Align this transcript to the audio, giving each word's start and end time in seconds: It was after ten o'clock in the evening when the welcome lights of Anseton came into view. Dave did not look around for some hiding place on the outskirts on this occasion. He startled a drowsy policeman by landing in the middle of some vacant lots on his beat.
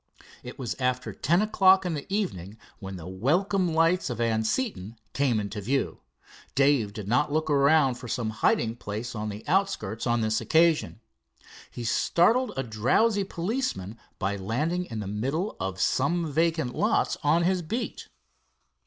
It 0.41 0.57
was 0.57 0.73
after 0.79 1.13
ten 1.13 1.43
o'clock 1.43 1.85
in 1.85 1.93
the 1.93 2.11
evening 2.11 2.57
when 2.79 2.95
the 2.95 3.07
welcome 3.07 3.71
lights 3.71 4.09
of 4.09 4.19
Anseton 4.19 4.95
came 5.13 5.39
into 5.39 5.61
view. 5.61 5.99
Dave 6.55 6.91
did 6.91 7.07
not 7.07 7.31
look 7.31 7.51
around 7.51 7.99
for 7.99 8.07
some 8.07 8.31
hiding 8.31 8.77
place 8.77 9.13
on 9.13 9.29
the 9.29 9.47
outskirts 9.47 10.07
on 10.07 10.21
this 10.21 10.41
occasion. 10.41 11.01
He 11.69 11.83
startled 11.83 12.51
a 12.57 12.63
drowsy 12.63 13.23
policeman 13.23 13.95
by 14.17 14.37
landing 14.37 14.85
in 14.85 15.01
the 15.01 15.07
middle 15.07 15.55
of 15.59 15.79
some 15.79 16.31
vacant 16.33 16.73
lots 16.73 17.15
on 17.21 17.43
his 17.43 17.61
beat. 17.61 18.07